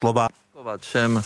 slova. 0.00 0.28
Všem 0.80 1.22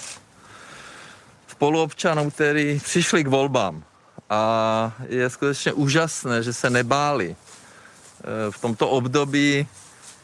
spoluobčanům, 1.49 2.31
kteří 2.31 2.81
přišli 2.85 3.25
k 3.25 3.29
volbám. 3.29 3.85
A 4.31 4.93
je 5.09 5.31
skutečně 5.31 5.73
úžasné, 5.73 6.43
že 6.43 6.53
se 6.53 6.71
nebáli 6.71 7.37
eh, 7.37 8.51
v 8.51 8.61
tomto 8.61 8.89
období 8.89 9.67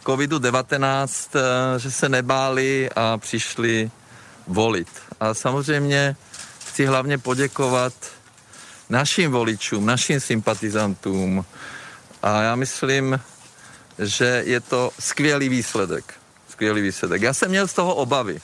COVID-19, 0.04 1.29
eh, 1.34 1.79
že 1.79 1.90
se 1.90 2.08
nebáli 2.08 2.90
a 2.96 3.19
přišli 3.19 3.90
volit. 4.46 4.88
A 5.21 5.35
samozřejmě 5.35 6.17
chci 6.69 6.87
hlavně 6.87 7.19
poděkovat 7.19 7.92
našim 8.88 9.33
voličům, 9.33 9.87
našim 9.87 10.21
sympatizantům. 10.21 11.44
A 12.22 12.42
já 12.42 12.56
myslím, 12.56 13.21
že 13.99 14.42
je 14.46 14.60
to 14.60 14.90
skvělý 15.01 15.49
výsledek. 15.49 16.19
Skvělý 16.59 16.83
výsledek. 16.83 17.23
Já 17.23 17.34
jsem 17.34 17.48
měl 17.48 17.69
z 17.69 17.73
toho 17.73 17.95
obavy. 17.95 18.41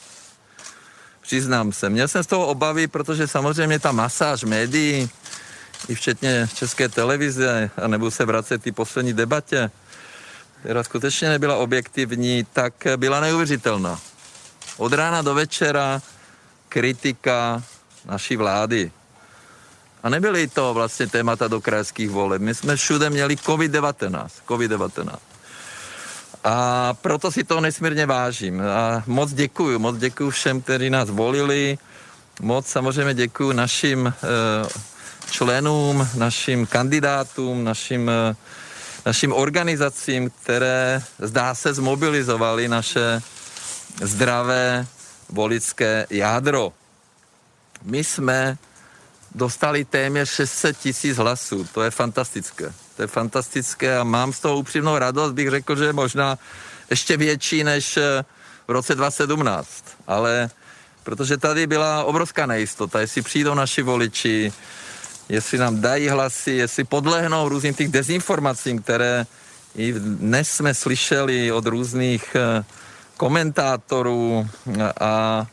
Přiznám 1.21 1.73
se. 1.73 1.91
Měl 1.91 2.09
jsem 2.09 2.23
z 2.23 2.27
toho 2.27 2.47
obavy, 2.47 2.87
protože 2.87 3.27
samozřejmě 3.27 3.79
ta 3.79 3.93
masáž 3.93 4.45
médií, 4.45 5.11
i 5.89 5.95
včetně 5.95 6.49
české 6.55 6.89
televize, 6.89 7.71
a 7.83 7.89
nebudu 7.89 8.11
se 8.11 8.25
vracet 8.25 8.63
ty 8.63 8.73
poslední 8.73 9.13
debatě, 9.13 9.71
která 10.61 10.83
skutečně 10.83 11.29
nebyla 11.29 11.57
objektivní, 11.57 12.47
tak 12.53 12.75
byla 12.97 13.21
neuvěřitelná. 13.21 13.99
Od 14.77 14.93
rána 14.93 15.23
do 15.23 15.35
večera 15.35 16.03
kritika 16.69 17.63
naší 18.07 18.37
vlády. 18.37 18.93
A 20.03 20.09
nebyly 20.09 20.49
to 20.49 20.75
vlastně 20.75 21.07
témata 21.07 21.49
do 21.49 21.61
krajských 21.61 22.11
voleb. 22.11 22.43
My 22.43 22.55
jsme 22.55 22.77
všude 22.77 23.11
měli 23.11 23.37
COVID-19. 23.37 24.29
COVID-19. 24.47 25.34
A 26.45 26.95
proto 27.01 27.31
si 27.33 27.45
to 27.45 27.61
nesmírně 27.61 28.07
vážím. 28.07 28.61
A 28.61 29.03
moc 29.07 29.33
děkuju, 29.33 29.79
moc 29.79 29.97
děkuju 29.97 30.31
všem, 30.31 30.61
kteří 30.61 30.91
nás 30.91 31.11
volili. 31.11 31.79
Moc 32.41 32.67
samozřejmě 32.67 33.15
děkuju 33.15 33.53
našim 33.53 34.07
eh, 34.07 34.69
členům, 35.31 36.09
našim 36.15 36.67
kandidátům, 36.67 37.65
našim, 37.65 38.11
eh, 38.11 38.37
našim 39.07 39.33
organizacím, 39.33 40.31
které 40.31 41.03
zdá 41.19 41.55
se 41.55 41.75
zmobilizovali 41.75 42.69
naše 42.69 43.23
zdravé 44.03 44.87
volické 45.29 46.07
jádro. 46.11 46.73
My 47.83 48.05
jsme 48.05 48.59
dostali 49.35 49.85
téměř 49.85 50.31
600 50.31 50.79
tisíc 50.79 51.17
hlasů. 51.17 51.69
To 51.75 51.83
je 51.83 51.91
fantastické. 51.91 52.73
To 52.97 53.03
je 53.03 53.09
fantastické 53.09 53.99
a 53.99 54.05
mám 54.05 54.33
z 54.33 54.41
toho 54.41 54.59
upřímnou 54.59 54.99
radost, 54.99 55.33
bych 55.33 55.51
řekl, 55.51 55.77
že 55.77 55.85
je 55.85 55.93
možná 55.93 56.39
ještě 56.91 57.17
větší 57.17 57.65
než 57.65 57.97
eh, 57.97 58.25
v 58.69 58.71
roce 58.71 58.95
2017. 58.95 59.85
Ale 60.07 60.51
protože 61.03 61.37
tady 61.37 61.67
byla 61.67 62.05
obrovská 62.05 62.47
nejistota, 62.47 63.01
jestli 63.01 63.23
přijdou 63.23 63.55
naši 63.55 63.83
voliči, 63.83 64.53
jestli 65.29 65.59
nám 65.59 65.81
dají 65.81 66.09
hlasy, 66.09 66.51
jestli 66.51 66.85
podlehnou 66.85 67.49
různým 67.49 67.75
těch 67.75 67.89
dezinformacím, 67.89 68.83
které 68.83 69.27
i 69.77 69.93
dnes 69.93 70.51
jsme 70.51 70.75
slyšeli 70.75 71.53
od 71.53 71.67
různých 71.67 72.37
eh, 72.37 72.65
komentátorů, 73.17 74.49
a, 75.01 75.47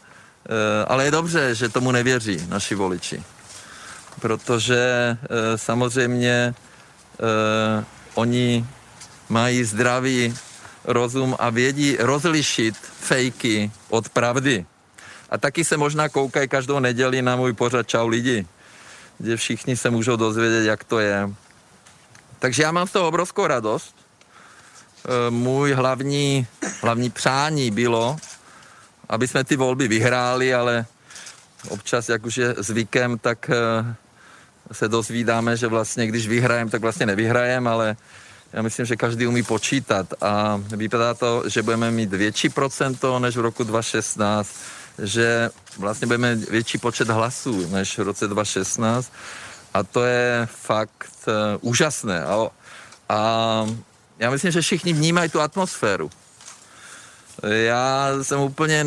eh, 0.50 0.86
ale 0.88 1.06
je 1.06 1.12
dobře, 1.12 1.56
že 1.56 1.70
tomu 1.70 1.92
nevěří 1.92 2.46
naši 2.48 2.76
voliči 2.76 3.24
protože 4.20 4.78
e, 4.78 5.58
samozřejmě 5.58 6.32
e, 6.32 6.54
oni 8.14 8.66
mají 9.30 9.64
zdravý 9.64 10.36
rozum 10.84 11.36
a 11.40 11.50
vědí 11.50 11.98
rozlišit 12.00 12.76
fejky 12.78 13.72
od 13.90 14.10
pravdy. 14.10 14.66
A 15.30 15.38
taky 15.38 15.64
se 15.64 15.78
možná 15.78 16.10
koukají 16.10 16.48
každou 16.48 16.80
neděli 16.80 17.22
na 17.22 17.36
můj 17.36 17.54
pořad 17.54 17.88
Čau 17.88 18.08
lidi, 18.08 18.46
kde 19.18 19.38
všichni 19.38 19.78
se 19.78 19.90
můžou 19.90 20.16
dozvědět, 20.16 20.66
jak 20.66 20.84
to 20.84 21.00
je. 21.00 21.30
Takže 22.40 22.64
já 22.64 22.72
mám 22.72 22.88
z 22.88 22.92
toho 22.92 23.08
obrovskou 23.08 23.48
radost. 23.48 23.96
E, 25.06 25.32
můj 25.32 25.74
hlavní, 25.74 26.48
hlavní 26.82 27.10
přání 27.10 27.72
bylo, 27.72 28.18
aby 29.10 29.28
jsme 29.28 29.44
ty 29.44 29.56
volby 29.56 29.88
vyhráli, 29.88 30.54
ale 30.54 30.86
občas, 31.70 32.10
jak 32.10 32.26
už 32.26 32.38
je 32.38 32.56
zvykem, 32.58 33.18
tak 33.18 33.52
se 34.72 34.88
dozvídáme, 34.88 35.58
že 35.58 35.68
vlastně 35.68 36.08
když 36.08 36.28
vyhrajeme, 36.28 36.72
tak 36.72 36.82
vlastně 36.82 37.06
nevyhrajeme, 37.06 37.70
ale 37.70 37.96
já 38.54 38.62
myslím, 38.62 38.86
že 38.86 38.96
každý 38.96 39.28
umí 39.28 39.44
počítat 39.44 40.14
a 40.22 40.62
vypadá 40.68 41.14
to, 41.14 41.44
že 41.48 41.62
budeme 41.64 41.92
mít 41.92 42.14
větší 42.14 42.50
procento 42.50 43.20
než 43.20 43.38
v 43.38 43.40
roku 43.40 43.64
2016, 43.64 44.50
že 45.04 45.50
vlastně 45.78 46.08
budeme 46.08 46.36
větší 46.36 46.78
počet 46.78 47.10
hlasů 47.10 47.70
než 47.70 47.98
v 47.98 48.02
roce 48.02 48.28
2016 48.28 49.12
a 49.74 49.84
to 49.84 50.04
je 50.04 50.48
fakt 50.52 51.12
uh, 51.28 51.34
úžasné. 51.62 52.24
A, 52.24 52.48
a 53.10 53.66
já 54.20 54.30
myslím, 54.30 54.52
že 54.52 54.62
všichni 54.62 54.94
vnímají 54.94 55.30
tu 55.30 55.42
atmosféru. 55.42 56.10
Já 57.44 58.10
jsem 58.22 58.40
úplně, 58.40 58.86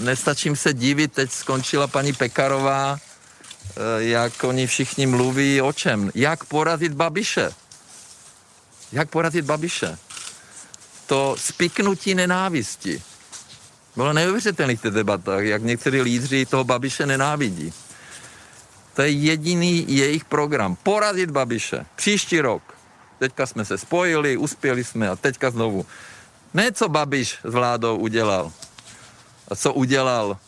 nestačím 0.00 0.56
se 0.56 0.74
divit, 0.74 1.12
teď 1.12 1.30
skončila 1.32 1.86
paní 1.86 2.12
Pekarová, 2.12 2.98
Eh, 3.76 4.04
jak 4.04 4.44
oni 4.44 4.66
všichni 4.66 5.06
mluví 5.06 5.60
o 5.60 5.72
čem. 5.72 6.10
Jak 6.14 6.44
porazit 6.44 6.92
Babiše. 6.92 7.50
Jak 8.92 9.10
porazit 9.10 9.44
Babiše. 9.44 9.98
To 11.06 11.36
spiknutí 11.38 12.14
nenávisti. 12.14 13.02
Bylo 13.96 14.12
neuvěřitelné 14.12 14.76
v 14.76 14.82
těch 14.82 14.90
debatách, 14.90 15.44
jak 15.44 15.62
někteří 15.62 16.00
lídři 16.02 16.46
toho 16.46 16.64
Babiše 16.64 17.06
nenávidí. 17.06 17.72
To 18.94 19.02
je 19.02 19.10
jediný 19.10 19.84
jejich 19.88 20.24
program. 20.24 20.76
Porazit 20.76 21.30
Babiše. 21.30 21.86
Příští 21.96 22.40
rok. 22.40 22.62
Teďka 23.18 23.46
jsme 23.46 23.64
se 23.64 23.78
spojili, 23.78 24.36
uspěli 24.36 24.84
jsme 24.84 25.08
a 25.08 25.16
teďka 25.16 25.50
znovu. 25.50 25.86
Ne, 26.54 26.72
co 26.72 26.88
Babiš 26.88 27.38
s 27.44 27.54
vládou 27.54 27.96
udělal. 27.96 28.52
A 29.50 29.56
co 29.56 29.72
udělal 29.72 30.38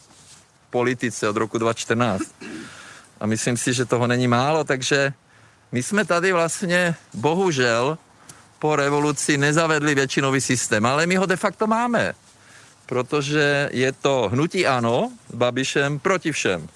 politice 0.70 1.28
od 1.28 1.36
roku 1.36 1.58
2014 1.58 2.22
a 3.20 3.26
myslím 3.26 3.56
si, 3.56 3.72
že 3.72 3.84
toho 3.84 4.06
není 4.06 4.28
málo, 4.28 4.64
takže 4.64 5.12
my 5.72 5.82
jsme 5.82 6.04
tady 6.04 6.32
vlastně 6.32 6.94
bohužel 7.14 7.98
po 8.58 8.76
revoluci 8.76 9.38
nezavedli 9.38 9.94
většinový 9.94 10.40
systém, 10.40 10.86
ale 10.86 11.06
my 11.06 11.16
ho 11.16 11.26
de 11.26 11.36
facto 11.36 11.66
máme, 11.66 12.14
protože 12.86 13.68
je 13.72 13.92
to 13.92 14.28
hnutí 14.32 14.66
ano 14.66 15.12
Babišem 15.34 15.98
proti 15.98 16.32
všem. 16.32 16.68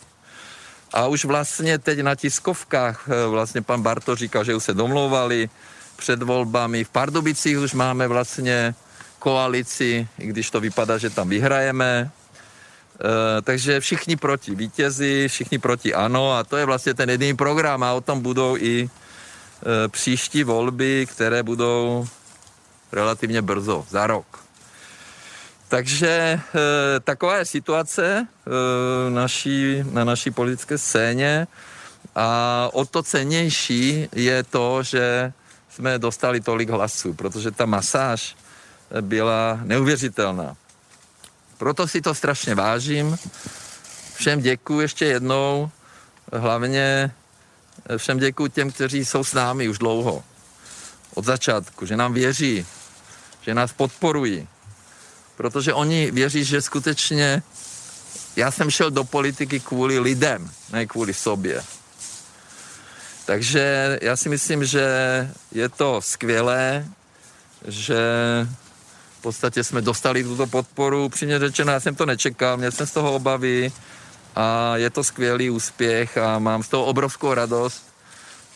A 0.93 1.07
už 1.07 1.25
vlastně 1.25 1.79
teď 1.79 1.99
na 2.01 2.15
tiskovkách 2.15 3.09
eh, 3.09 3.27
vlastně 3.27 3.63
pan 3.63 3.83
Barto 3.83 4.17
říkal, 4.17 4.45
že 4.45 4.55
už 4.55 4.65
se 4.65 4.75
domlouvali 4.75 5.51
před 5.97 6.23
volbami. 6.23 6.85
V 6.85 6.89
Pardubicích 6.89 7.59
už 7.59 7.75
máme 7.75 8.09
vlastně 8.09 8.75
koalici, 9.19 10.09
i 10.19 10.27
když 10.27 10.51
to 10.51 10.61
vypadá, 10.61 10.99
že 10.99 11.11
tam 11.11 11.29
vyhrajeme. 11.29 12.11
Uh, 12.97 13.43
takže 13.43 13.81
všichni 13.81 14.17
proti 14.17 14.55
vítězi, 14.55 15.29
všichni 15.29 15.59
proti 15.59 15.95
ano 15.95 16.33
a 16.33 16.45
to 16.45 16.57
je 16.57 16.65
vlastně 16.65 16.95
ten 16.95 17.11
jediný 17.11 17.37
program 17.37 17.83
a 17.83 17.93
o 17.93 18.01
tom 18.01 18.21
budou 18.21 18.57
i 18.57 18.85
uh, 18.85 18.91
příští 19.89 20.45
volby, 20.45 21.07
které 21.11 21.43
budou 21.43 22.09
relativně 22.93 23.43
brzo, 23.43 23.85
za 23.91 24.07
rok. 24.07 24.27
Takže 25.69 26.41
uh, 26.41 26.61
taková 27.05 27.37
je 27.37 27.45
situace 27.45 28.27
naší, 29.09 29.85
na 29.91 30.05
naší 30.05 30.31
politické 30.31 30.79
scéně 30.79 31.47
a 32.15 32.69
o 32.73 32.85
to 32.85 33.03
cenější 33.03 34.09
je 34.13 34.43
to, 34.43 34.83
že 34.83 35.33
jsme 35.69 35.99
dostali 35.99 36.41
tolik 36.41 36.71
hlasů, 36.71 37.15
protože 37.15 37.51
ta 37.51 37.67
masáž 37.67 38.37
byla 39.01 39.61
neuvěřitelná. 39.63 40.57
Proto 41.59 41.89
si 41.89 42.01
to 42.01 42.15
strašně 42.15 42.55
vážím. 42.55 43.19
Všem 44.15 44.41
děkuji 44.41 44.81
ještě 44.81 45.05
jednou. 45.05 45.71
Hlavně 46.33 47.11
všem 47.97 48.19
děkuji 48.19 48.49
těm, 48.49 48.73
kteří 48.73 49.05
jsou 49.05 49.25
s 49.25 49.33
námi 49.33 49.69
už 49.69 49.79
dlouho. 49.79 50.25
Od 51.15 51.25
začátku, 51.25 51.87
že 51.87 51.97
nám 51.97 52.15
věří, 52.15 52.67
že 53.41 53.55
nás 53.55 53.73
podporují. 53.73 54.49
Protože 55.37 55.75
oni 55.75 56.11
věří, 56.11 56.45
že 56.45 56.63
skutečně 56.63 57.43
já 58.37 58.51
jsem 58.51 58.71
šel 58.71 58.91
do 58.91 59.05
politiky 59.05 59.61
kvůli 59.61 59.99
lidem, 59.99 60.51
ne 60.73 60.87
kvůli 60.87 61.15
sobě. 61.15 61.65
Takže 63.25 63.99
já 64.03 64.17
si 64.17 64.29
myslím, 64.29 64.65
že 64.65 64.87
je 65.53 65.69
to 65.69 66.01
skvělé, 66.01 66.87
že 67.69 67.99
podstatě 69.21 69.65
jsme 69.65 69.81
dostali 69.81 70.25
tuto 70.25 70.47
podporu. 70.47 71.05
Upřímně 71.05 71.39
řečeno, 71.39 71.73
já 71.73 71.81
jsem 71.81 71.95
to 71.95 72.07
nečekal, 72.07 72.57
měl 72.57 72.71
jsem 72.71 72.87
z 72.87 72.93
toho 72.93 73.15
obavy 73.15 73.73
a 74.37 74.77
je 74.77 74.91
to 74.91 75.05
skvělý 75.05 75.51
úspěch 75.51 76.19
a 76.19 76.39
mám 76.39 76.63
z 76.63 76.69
toho 76.69 76.85
obrovskou 76.85 77.35
radost. 77.35 77.83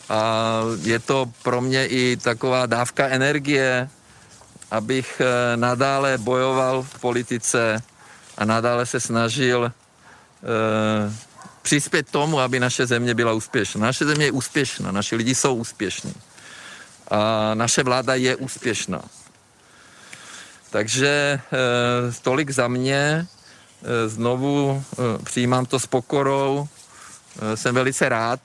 A 0.09 0.61
je 0.81 0.99
to 0.99 1.31
pro 1.43 1.61
mě 1.61 1.87
i 1.87 2.17
taková 2.17 2.65
dávka 2.65 3.07
energie, 3.07 3.89
abych 4.71 5.21
eh, 5.21 5.57
nadále 5.57 6.17
bojoval 6.17 6.83
v 6.83 6.99
politice 6.99 7.83
a 8.37 8.45
nadále 8.45 8.85
se 8.85 8.99
snažil 8.99 9.65
e, 9.65 9.71
přispět 11.61 12.09
tomu, 12.11 12.39
aby 12.39 12.59
naše 12.59 12.85
země 12.85 13.13
byla 13.13 13.33
úspěšná. 13.33 13.81
Naše 13.81 14.05
země 14.05 14.25
je 14.25 14.31
úspěšná, 14.31 14.91
naši 14.91 15.15
lidi 15.15 15.35
jsou 15.35 15.55
úspěšní. 15.55 16.13
A 17.07 17.51
naše 17.53 17.83
vláda 17.83 18.15
je 18.15 18.35
úspěšná. 18.35 19.01
Takže 20.71 21.07
e, 21.07 21.39
tolik 22.21 22.49
za 22.49 22.67
mě. 22.67 23.27
E, 23.83 24.09
znovu 24.09 24.83
e, 24.93 25.23
přijímám 25.23 25.65
to 25.65 25.79
s 25.79 25.85
pokorou. 25.85 26.67
Jsem 27.55 27.75
velice 27.75 28.09
rád 28.09 28.39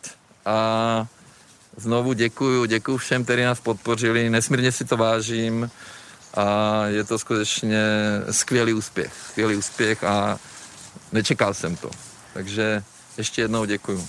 a 0.44 1.06
znovu 1.76 2.12
děkuju, 2.12 2.64
děkuju 2.64 2.96
všem, 2.96 3.24
kteří 3.24 3.42
nás 3.42 3.60
podpořili. 3.60 4.30
Nesmírně 4.30 4.72
si 4.72 4.84
to 4.84 4.96
vážím 4.96 5.70
a 6.34 6.86
je 6.86 7.04
to 7.04 7.18
skutečně 7.18 7.84
skvělý 8.30 8.72
úspěch. 8.72 9.12
Skvělý 9.30 9.56
úspěch 9.56 10.04
a 10.04 10.38
nečekal 11.12 11.54
jsem 11.54 11.76
to. 11.76 11.90
Takže 12.34 12.82
ještě 13.18 13.42
jednou 13.42 13.64
děkuju. 13.64 14.08